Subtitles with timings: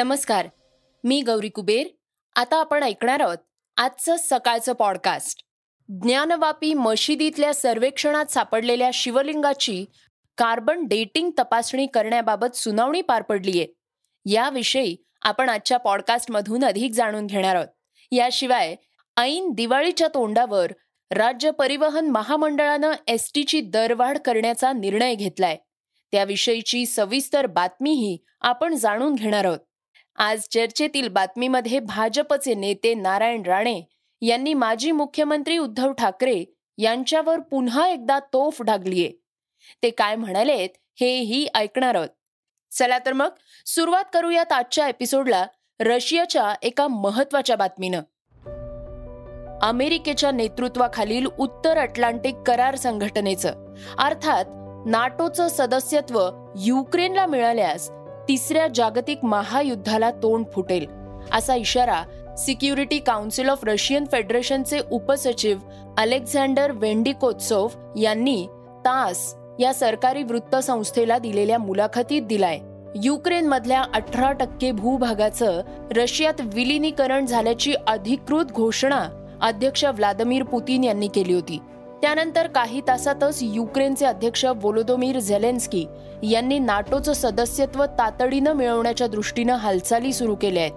[0.00, 0.48] नमस्कार
[1.04, 1.86] मी गौरी कुबेर.
[2.36, 3.38] आता आपण ऐकणार आहोत
[3.76, 5.44] आजचं सकाळचं पॉडकास्ट
[5.88, 9.84] ज्ञानवापी मशिदीतल्या सर्वेक्षणात सापडलेल्या शिवलिंगाची
[10.36, 13.66] कार्बन डेटिंग तपासणी करण्याबाबत सुनावणी पार पडलीये
[14.26, 17.68] याविषयी आपण आजच्या पॉडकास्टमधून अधिक जाणून घेणार आहोत.
[18.12, 18.76] याशिवाय
[19.16, 20.72] ऐन दिवाळीच्या तोंडावर
[21.10, 25.56] राज्य परिवहन महामंडळानं एस टीची दरवाढ करण्याचा निर्णय घेतलाय.
[26.12, 29.58] त्याविषयीची सविस्तर बातमीही आपण जाणून घेणार आहोत.
[30.16, 33.80] आज चर्चेतील बातमीमध्ये भाजपचे नेते नारायण राणे
[34.22, 36.44] यांनी माजी मुख्यमंत्री उद्धव ठाकरे
[36.78, 39.12] यांच्यावर पुन्हा एकदा तोफ डागलीये.
[39.82, 40.68] ते काय म्हणालेत
[41.00, 42.08] हेही ऐकणार आहोत.
[42.70, 43.28] चला तर मग
[43.66, 45.46] सुरुवात करूयात आजच्या एपिसोडला
[45.80, 48.02] रशियाच्या एका महत्त्वाच्या बातमीनं.
[49.62, 54.44] अमेरिकेच्या नेतृत्वाखालील उत्तर अटलांटिक करार संघटनेचं अर्थात
[54.86, 57.90] नाटोचं सदस्यत्व युक्रेनला मिळाल्यास
[58.30, 60.84] तिसऱ्या जागतिक महायुद्धाला तोंड फुटेल
[61.32, 62.02] असा इशारा
[62.38, 65.58] सिक्युरिटी काउन्सिल ऑफ रशियन फेडरेशनचे उपसचिव
[65.98, 68.46] अलेक्झांडर वेंडिकोत्सोव यांनी
[68.84, 72.58] तास या सरकारी वृत्तसंस्थेला दिलेल्या मुलाखतीत दिलाय.
[73.04, 75.60] युक्रेनमधल्या अठरा टक्के भूभागाचं
[75.96, 79.02] रशियात विलिनीकरण झाल्याची अधिकृत घोषणा
[79.42, 81.58] अध्यक्ष व्लादिमीर पुतीन यांनी केली होती.
[82.02, 85.86] त्यानंतर काही तासातच युक्रेनचे अध्यक्ष वोलोदोमीर झेलेन्स्की
[86.22, 90.72] यांनी नाटोचं सदस्यत्व तातडीनं मिळवण्याच्या दृष्टीनं हालचाली सुरू केल्या आहेत.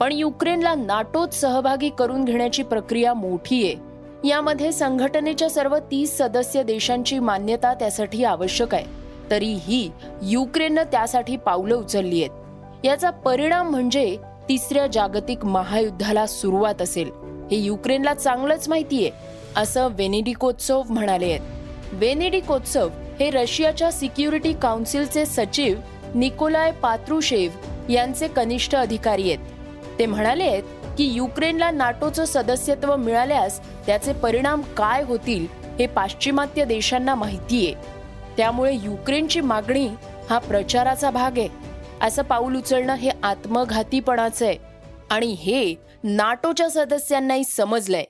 [0.00, 3.96] पण युक्रेनला नाटोत सहभागी करून घेण्याची प्रक्रिया मोठी आहे.
[4.28, 8.84] यामध्ये संघटनेच्या सर्व तीस सदस्य देशांची मान्यता त्यासाठी आवश्यक आहे.
[9.30, 9.90] तरीही
[10.22, 12.86] युक्रेननं त्यासाठी पावलं उचलली आहेत.
[12.86, 14.16] याचा परिणाम म्हणजे
[14.48, 17.10] तिसऱ्या जागतिक महायुद्धाला सुरुवात असेल.
[17.50, 19.10] हे युक्रेनला चांगलंच माहितीये
[19.56, 21.40] असं वेनेडिकोत्सव म्हणाले आहेत.
[21.92, 22.88] वेनेडिकोत्सव
[23.20, 25.78] हे रशियाच्या सिक्युरिटी काउन्सिलचे सचिव
[26.14, 27.50] निकोलाय पात्रुशेव
[27.92, 29.38] यांचे कनिष्ठ अधिकारी आहेत.
[29.98, 30.62] ते म्हणाले आहेत
[30.98, 35.46] की युक्रेनला नाटोचं सदस्यत्व मिळाल्यास त्याचे परिणाम काय होतील
[35.78, 37.74] हे पाश्चिमात्य देशांना माहितीये
[38.36, 39.88] त्यामुळे युक्रेनची मागणी
[40.30, 41.48] हा प्रचाराचा भाग आहे.
[42.02, 44.56] असं पाऊल उचलणं हे आत्मघातीपणाचं आहे.
[45.10, 45.74] आणि हे
[46.04, 48.04] नाटोच्या सदस्यांनाही समजलंय.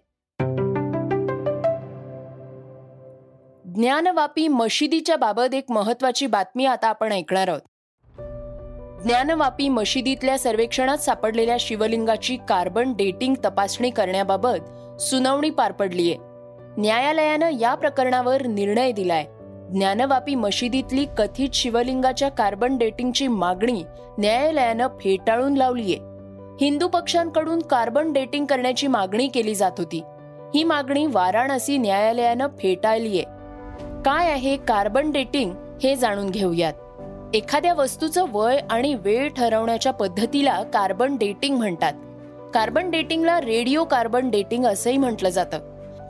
[3.77, 7.61] ज्ञानवापी मशिदीच्या बाबत एक महत्वाची बातमी आता आपण ऐकणार आहोत.
[9.03, 16.15] ज्ञानवापी मशिदीतल्या सर्वेक्षणात सापडलेल्या शिवलिंगाची कार्बन डेटिंग तपासणी करण्याबाबत सुनावणी पार पडलीय.
[16.79, 19.25] न्यायालयानं या प्रकरणावर निर्णय दिलाय.
[19.75, 23.85] ज्ञानवापी मशिदीतली कथित शिवलिंगाच्या कार्बन डेटिंगची मागणी
[24.19, 25.95] न्यायालयानं फेटाळून लावलीय.
[26.65, 30.03] हिंदू पक्षांकडून कार्बन डेटिंग करण्याची मागणी केली जात होती.
[30.55, 33.23] ही मागणी वाराणसी न्यायालयानं फेटाळलीय.
[34.07, 35.51] काय आहे कार्बन डेटिंग
[35.83, 36.73] हे जाणून घेऊयात.
[37.35, 41.93] एखाद्या वस्तूचं वय आणि वेळ ठरवण्याच्या पद्धतीला कार्बन डेटिंग म्हणतात.
[42.55, 45.59] कार्बन डेटिंगला रेडिओ कार्बन डेटिंग असंही म्हटलं जातं.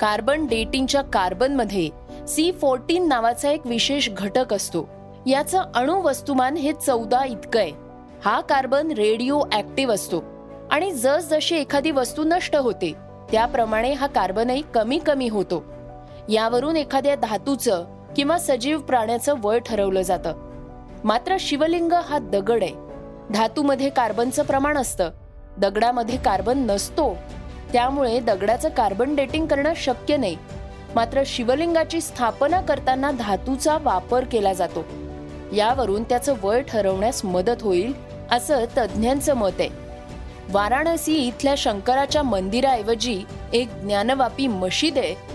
[0.01, 1.91] कार्बन डेटिंगच्या कार्बनमध्ये
[2.29, 4.89] सी फोर्टीन नावाचा एक विशेष घटक असतो.
[5.27, 7.73] याचं अणु वस्तुमान हे चौदा इतकं आहे.
[8.25, 10.25] हा कार्बन रेडिओ ऍक्टिव्ह असतो.
[10.71, 12.93] आणि जसजशी एखादी वस्तू नष्ट होते
[13.33, 15.65] त्याप्रमाणे हा कार्बनही कमी कमी होतो.
[16.29, 17.85] यावरून एखाद्या धातूचं
[18.17, 20.35] किंवा सजीव प्राण्याचं वय ठरवलं जातं.
[21.05, 22.73] मात्र शिवलिंग हा दगड आहे.
[23.31, 25.11] धातूमध्ये कार्बनचं प्रमाण असतं.
[25.59, 27.17] दगडामध्ये कार्बन नसतो.
[27.73, 30.37] त्यामुळे दगडाचं कार्बन डेटिंग करणं शक्य नाही.
[30.95, 34.85] मात्र शिवलिंगाची स्थापना करताना धातूचा वापर केला जातो.
[35.55, 37.93] यावरून त्याचं वय ठरवण्यास मदत होईल
[38.31, 39.69] असं तज्ज्ञांचं मत आहे.
[40.51, 45.26] वाराणसी इथल्या शंकराच्या मंदिराऐवजी एक ज्ञानवापी मशीद आहे.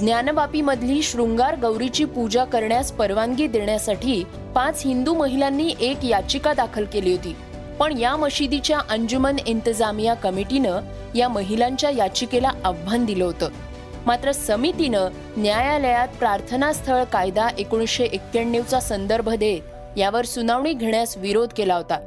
[0.00, 4.24] ज्ञानवापीमधली शृंगार गौरीची पूजा करण्यास परवानगी देण्यासाठी
[4.54, 7.36] पाच हिंदू महिलांनी एक याचिका दाखल केली होती.
[7.78, 10.80] पण या मशिदीच्या अंजुमन इंतजामिया कमिटीनं
[11.14, 13.48] या महिलांच्या याचिकेला आव्हान दिलं होतं.
[14.06, 21.98] मात्र समितीनं न्यायालयात प्रार्थनास्थळ कायदा एकोणीसशे एक्क्याण्णवचा संदर्भ देत यावर सुनावणी घेण्यास विरोध केला होता.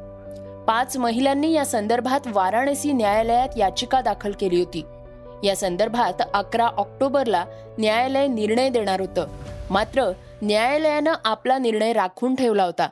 [0.68, 4.86] पाच महिलांनी या संदर्भात वाराणसी न्यायालयात याचिका दाखल केली होती.
[5.44, 7.46] या संदर्भात अकरा ऑक्टोबरला
[7.80, 9.28] न्यायालय निर्णय देणार होतं.
[9.70, 10.12] मात्र
[10.42, 12.90] न्यायालयानं आपला निर्णय राखून ठेवला होता.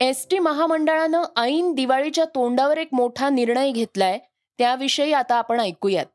[0.00, 4.18] एस टी महामंडळानं ऐन दिवाळीच्या तोंडावर एक मोठा निर्णय घेतलाय
[4.58, 6.06] त्याविषयी आता आपण ऐकूयात.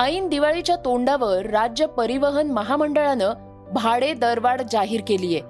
[0.00, 3.32] ऐन दिवाळीच्या तोंडावर राज्य परिवहन महामंडळानं
[3.72, 5.40] भाडे दरवाढ जाहीर केलीये.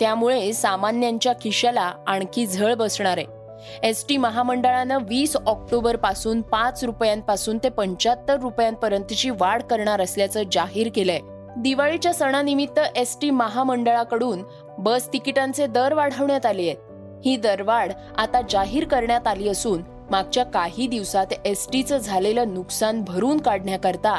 [0.00, 3.37] त्यामुळे सामान्यांच्या खिशाला आणखी झळ बसणार आहे.
[3.82, 11.20] एस टी महामंडळानं वीस ऑक्टोबरपासून पाच रुपयांपासून ते पंच्याहत्तर रुपयांपर्यंतची वाढ करणार असल्याचं जाहीर केलंय.
[11.56, 14.42] दिवाळीच्या सणानिमित्त एस टी महामंडळाकडून
[14.78, 16.76] बस तिकिटांचे दर वाढवण्यात आले आहेत.
[17.24, 23.38] ही दरवाढ आता जाहीर करण्यात आली असून मागच्या काही दिवसात एस टीचं झालेलं नुकसान भरून
[23.38, 24.12] काढण्याकरता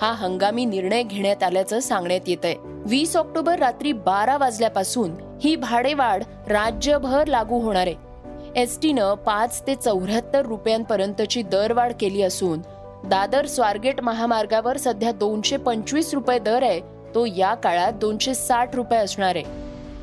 [0.00, 2.54] हा हंगामी निर्णय घेण्यात आल्याचं सांगण्यात येत आहे
[2.86, 5.12] वीस ऑक्टोबर रात्री बारा वाजल्यापासून
[5.42, 7.94] ही भाडेवाढ राज्यभर लागू होणार आहे.
[8.56, 12.60] एस टीनं पाच ते चौऱ्याहत्तर रुपयांपर्यंतची दरवाढ केली असून
[13.04, 16.80] दादर स्वारगेट महामार्गावर सध्या दोनशे पंचवीस रुपये दर आहे
[17.14, 19.44] तो या काळात दोनशे साठ रुपये असणार आहे.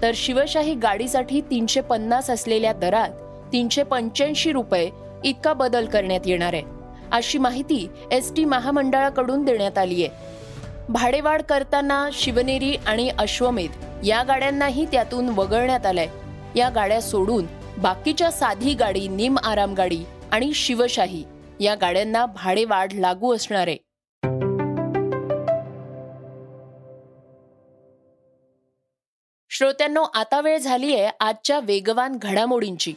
[0.01, 3.09] तर शिवशाही गाडीसाठी तीनशे पन्नास असलेल्या दरात
[3.53, 4.89] तीनशे पंच्याऐंशी रुपये
[5.23, 6.63] इतका बदल करण्यात येणार आहे.
[7.11, 10.29] अशी माहिती एस टी महामंडळाकडून देण्यात आली आहे.
[10.89, 16.07] भाडेवाढ करताना शिवनेरी आणि अश्वमेध या गाड्यांनाही त्यातून वगळण्यात आलंय.
[16.55, 17.45] या गाड्या सोडून
[17.77, 21.23] बाकीच्या साधी गाडी निम आराम गाडी आणि शिवशाही
[21.59, 23.67] या गाड्यांना भाडेवाढ लागू असणार.
[23.67, 23.77] आहे
[29.49, 32.93] श्रोत्यांनो आता वेळ झाली आहे आजच्या वेगवान घडामोडींची.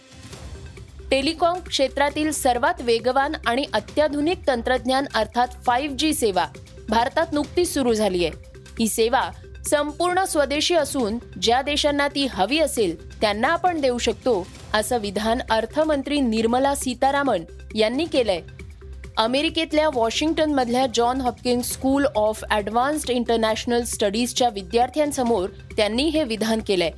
[1.10, 6.46] टेलिकॉम क्षेत्रातील सर्वात वेगवान आणि अत्याधुनिक तंत्रज्ञान अर्थात फाईव्ह जी सेवा
[6.88, 9.30] भारतात नुकतीच सुरू झाली आहे ही सेवा
[9.70, 16.20] संपूर्ण स्वदेशी असून ज्या देशांना ती हवी असेल त्यांना आपण देऊ शकतो असं विधान अर्थमंत्री
[16.20, 17.42] निर्मला सीतारामन
[17.74, 18.40] यांनी केलंय.
[19.16, 26.90] अमेरिकेतल्या वॉशिंग्टन मधल्या John Hopkins school of advanced international स्टडीजच्या विद्यार्थ्यांसमोर त्यांनी हे विधान केलंय.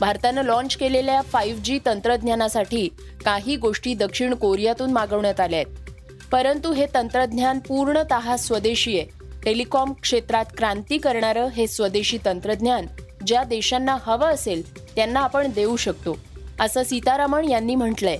[0.00, 2.88] भारतानं लॉन्च केलेल्या फाईव्ह जी तंत्रज्ञानासाठी
[3.24, 5.92] काही गोष्टी दक्षिण कोरियातून मागवण्यात आल्या आहेत.
[6.32, 9.23] परंतु हे तंत्रज्ञान पूर्णतः स्वदेशी आहे.
[9.44, 12.86] टेलिकॉम क्षेत्रात क्रांती करणारं हे स्वदेशी तंत्रज्ञान
[13.26, 16.16] ज्या देशांना हवं असेल त्यांना आपण देऊ शकतो
[16.60, 18.16] असं सीतारामन यांनी म्हटलंय.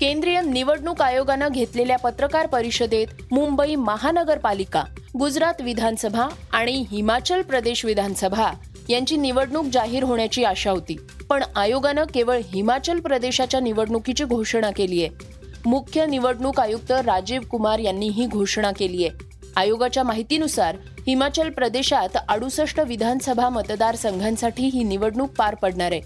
[0.00, 4.84] केंद्रीय निवडणूक आयोगानं घेतलेल्या पत्रकार परिषदेत मुंबई महानगरपालिका
[5.18, 8.50] गुजरात विधानसभा आणि हिमाचल प्रदेश विधानसभा
[8.88, 10.96] यांची निवडणूक जाहीर होण्याची आशा होती.
[11.30, 18.08] पण आयोगानं केवळ हिमाचल प्रदेशाच्या निवडणुकीची घोषणा केली आहे मुख्य निवडणूक आयुक्त राजीव कुमार यांनी
[18.08, 19.27] ही घोषणा केली आहे
[19.58, 20.76] आयोगाच्या माहितीनुसार
[21.06, 26.00] हिमाचल प्रदेशात अडुसष्ट विधानसभा मतदारसंघांसाठी ही निवडणूक पार पडणार आहे.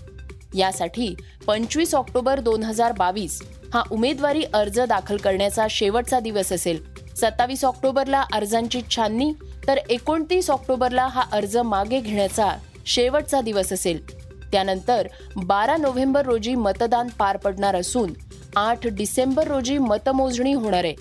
[0.58, 1.14] यासाठी
[1.46, 3.40] पंचवीस ऑक्टोबर दोन हजार बावीस
[3.74, 6.82] हा उमेदवारी अर्ज दाखल करण्याचा शेवटचा दिवस असेल.
[7.16, 9.32] सत्तावीस ऑक्टोबरला अर्जांची छाननी
[9.66, 12.50] तर एकोणतीस ऑक्टोबरला हा अर्ज मागे घेण्याचा
[12.86, 14.00] शेवटचा दिवस असेल.
[14.52, 18.12] त्यानंतर बारा नोव्हेंबर रोजी मतदान पार पडणार असून
[18.56, 20.94] आठ डिसेंबर रोजी मतमोजणी होणार आहे.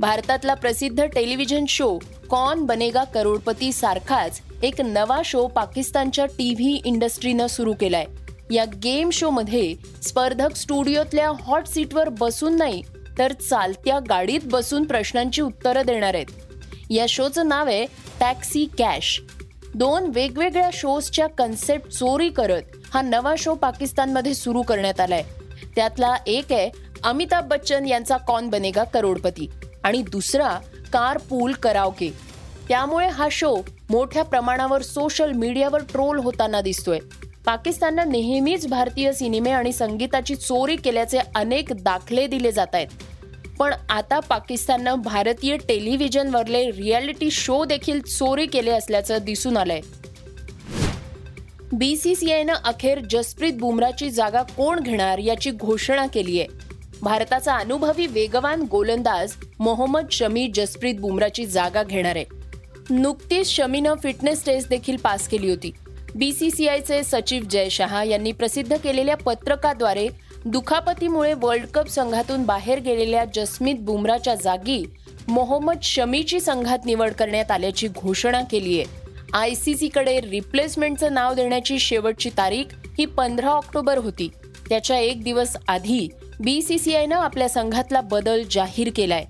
[0.00, 1.98] भारतातला प्रसिद्ध टेलिव्हिजन शो
[2.30, 8.04] कॉन बनेगा करोडपती सारखाच एक नवा शो पाकिस्तानच्या टी व्ही इंडस्ट्रीनं सुरू केलाय.
[8.50, 12.82] या गेम शो मध्ये स्पर्धक स्टुडिओतल्या हॉट सीटवर बसून नाही
[13.18, 16.26] तर चालत्या गाडीत बसून प्रश्नांची उत्तरं देणार आहेत.
[16.90, 17.86] या शोचं नाव आहे
[18.20, 19.20] टॅक्सी कॅश.
[19.74, 22.62] दोन वेगवेगळ्या शोजच्या कन्सेप्ट चोरी करत
[22.94, 25.22] हा नवा शो पाकिस्तानमध्ये सुरू करण्यात आलाय.
[25.76, 26.70] त्यातला एक आहे
[27.04, 29.50] अमिताभ बच्चन यांचा कॉन बनेगा करोडपती.
[29.84, 30.58] आणि दुसरा
[30.92, 32.10] कार पूल करावके
[32.68, 33.56] त्यामुळे हा शो
[33.90, 36.98] मोठ्या प्रमाणावर सोशल मीडियावर ट्रोल होताना दिसतोय.
[37.46, 42.86] पाकिस्ताननं नेहमीच भारतीय सिनेमे आणि संगीताची चोरी केल्याचे अनेक दाखले दिले जात आहेत.
[43.58, 49.80] पण आता पाकिस्ताननं भारतीय टेलिव्हिजनवरले रियालिटी शो देखील चोरी केले असल्याचं दिसून आलंय.
[51.72, 56.67] बीसीसीआयनं अखेर जसप्रीत बुमराची जागा कोण घेणार याची घोषणा केली आहे
[57.02, 62.16] भारताचा अनुभवी वेगवान गोलंदाज मोहम्मद शमी जसप्रीत बुमराची जागा घेणार.
[62.16, 62.24] आहे
[62.90, 65.70] नुकतीच शमीनं फिटनेस टेस्ट देखील पास केली होती.
[66.14, 70.08] बीसीसीआयचे सचिव जय शहा यांनी प्रसिद्ध केलेल्या पत्रकाद्वारे
[70.44, 74.84] दुखापतीमुळे वर्ल्ड कप संघातून बाहेर गेलेल्या जसमीत बुमराच्या जागी
[75.28, 79.08] मोहम्मद शमीची संघात निवड करण्यात आल्याची घोषणा केली आहे.
[79.32, 82.64] आय सी सीकडे रिप्लेसमेंटचं नाव देण्याची शेवटची तारीख
[82.98, 84.28] ही पंधरा ऑक्टोबर होती.
[84.68, 86.08] त्याच्या एक दिवस आधी
[86.40, 89.24] बीसीसीआयनं आपल्या संघातला बदल जाहीर केलाय.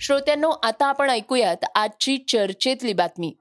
[0.00, 3.34] श्रोत्यांनो आता आपण ऐकूयात आजची चर्चेतली बातमी.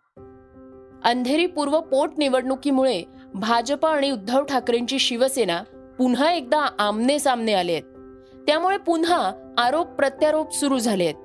[1.04, 3.04] अंधेरी पूर्व पोटनिवडणुकीमुळे
[3.34, 5.62] भाजप आणि उद्धव ठाकरेंची शिवसेना
[5.98, 7.84] पुन्हा एकदा आमने सामने आले आहेत.
[8.48, 11.16] त्यामुळे पुन्हा आरोप प्रत्यारोप सुरू झाले आहेत.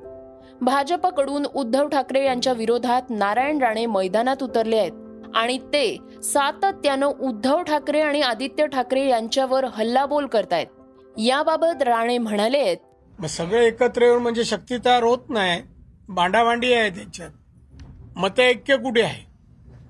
[0.61, 4.93] भाजपकडून उद्धव ठाकरे यांच्या विरोधात नारायण राणे मैदानात उतरले आहेत.
[5.37, 10.67] आणि ते सातत्यानं उद्धव ठाकरे आणि आदित्य ठाकरे यांच्यावर हल्लाबोल करतायत.
[11.17, 12.75] याबाबत राणे म्हणाले
[13.19, 15.61] मग सगळे एकत्र येऊन म्हणजे शक्ती तयार होत नाही.
[16.09, 17.31] भांडाभांडी आहे त्याच्यात.
[18.17, 19.23] मत ऐक्य कुठे आहे?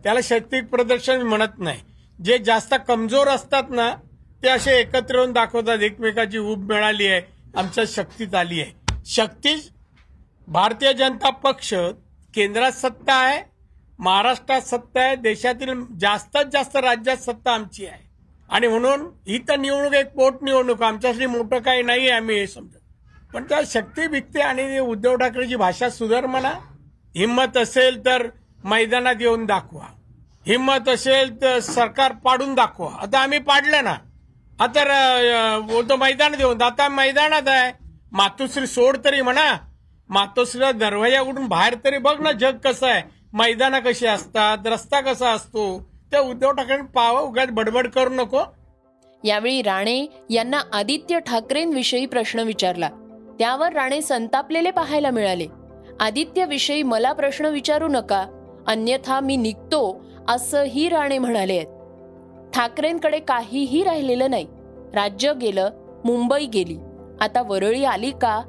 [0.04, 1.80] त्याला शक्ती प्रदर्शन म्हणत नाही.
[2.24, 3.90] जे जास्त कमजोर असतात ना
[4.42, 7.20] ते असे एकत्र येऊन दाखवतात एकमेकाची ऊब मिळाली आहे
[7.56, 8.72] आमच्या शक्तीत आली आहे.
[9.06, 9.54] शक्ती
[10.48, 11.74] भारतीय जनता पक्ष
[12.34, 13.42] केंद्रात सत्ता आहे
[13.98, 18.04] महाराष्ट्रात सत्ता आहे देशातील जास्तीत जास्त राज्यात सत्ता आमची आहे.
[18.48, 22.46] आणि म्हणून ही तर निवडणूक एक पोट निवडणूक आमच्यासाठी मोठं काही नाही आहे आम्ही हे
[22.46, 22.78] समजत.
[23.34, 26.52] पण त्या शक्ती भिकते आणि उद्धव ठाकरेची भाषा सुधार म्हणा
[27.16, 28.26] हिंमत असेल तर
[28.64, 29.86] मैदानात येऊन दाखवा.
[30.46, 32.90] हिंमत असेल तर सरकार पाडून दाखवा.
[33.02, 33.96] आता आम्ही पाडलं ना.
[34.58, 36.62] आता तो मैदानात येऊन.
[36.62, 37.72] आता मैदानात आहे.
[38.12, 39.52] मातोश्री सोड तरी म्हणा.
[40.10, 43.02] मातोश्रीला दरवाजा उडून बाहेर तरी बघ ना जग कसं आहे.
[43.36, 48.38] मैदानं कशी असतात रस्ता कसा असतो त्या उद्धव ठाकरे पाव उगाच बडबड करू नको.
[49.24, 52.88] यावेळी राणे यांना आदित्य ठाकरेंविषयी प्रश्न विचारला.
[53.38, 55.46] त्यावर राणे संतापलेले पाहायला मिळाले.
[56.00, 58.26] आदित्यविषयी मला प्रश्न विचारू नका
[58.66, 61.56] अन्यथा मी निघतो असंही राणे म्हणाले.
[61.56, 61.66] आहेत
[62.54, 64.46] ठाकरेंकडे काहीही राहिलेलं नाही.
[64.94, 65.70] राज्य गेलं
[66.04, 66.76] मुंबई गेली.
[67.20, 68.40] आता वरळी आली का?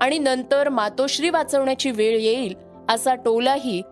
[0.00, 2.54] आणि नंतर मातोश्री वाचवण्याची वेळ येईल
[2.88, 3.82] असा टोलाही